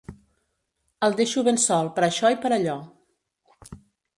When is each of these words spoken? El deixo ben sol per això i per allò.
El 1.09 1.13
deixo 1.19 1.43
ben 1.49 1.61
sol 1.65 1.91
per 1.99 2.07
això 2.07 2.33
i 2.37 2.41
per 2.47 2.53
allò. 2.59 2.75